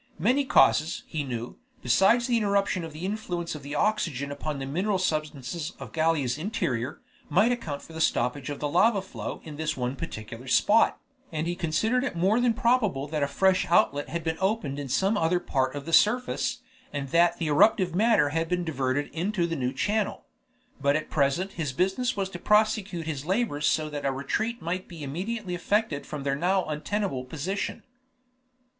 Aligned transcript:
Many 0.17 0.45
causes, 0.45 1.03
he 1.05 1.23
knew, 1.23 1.59
besides 1.83 2.25
the 2.25 2.35
interruption 2.35 2.83
of 2.83 2.91
the 2.91 3.05
influence 3.05 3.53
of 3.53 3.61
the 3.61 3.75
oxygen 3.75 4.31
upon 4.31 4.57
the 4.57 4.65
mineral 4.65 4.97
substances 4.97 5.73
in 5.79 5.87
Gallia's 5.89 6.39
interior, 6.39 6.99
might 7.29 7.51
account 7.51 7.83
for 7.83 7.93
the 7.93 8.01
stoppage 8.01 8.49
of 8.49 8.59
the 8.59 8.67
lava 8.67 9.03
flow 9.03 9.41
in 9.43 9.57
this 9.57 9.77
one 9.77 9.95
particular 9.95 10.47
spot, 10.47 10.99
and 11.31 11.45
he 11.45 11.53
considered 11.55 12.03
it 12.03 12.15
more 12.15 12.41
than 12.41 12.55
probable 12.55 13.07
that 13.09 13.21
a 13.21 13.27
fresh 13.27 13.67
outlet 13.67 14.09
had 14.09 14.23
been 14.23 14.37
opened 14.39 14.79
in 14.79 14.89
some 14.89 15.15
other 15.17 15.39
part 15.39 15.75
of 15.75 15.85
the 15.85 15.93
surface, 15.93 16.61
and 16.91 17.09
that 17.09 17.37
the 17.37 17.47
eruptive 17.47 17.93
matter 17.93 18.29
had 18.29 18.49
been 18.49 18.63
diverted 18.63 19.07
into 19.13 19.45
the 19.45 19.55
new 19.55 19.71
channel. 19.71 20.25
But 20.81 20.95
at 20.95 21.11
present 21.11 21.51
his 21.51 21.73
business 21.73 22.17
was 22.17 22.27
to 22.29 22.39
prosecute 22.39 23.05
his 23.05 23.23
labors 23.27 23.67
so 23.67 23.87
that 23.91 24.03
a 24.07 24.11
retreat 24.11 24.63
might 24.63 24.87
be 24.87 25.03
immediately 25.03 25.53
effected 25.53 26.07
from 26.07 26.23
their 26.23 26.35
now 26.35 26.65
untenable 26.65 27.23
position. 27.23 27.83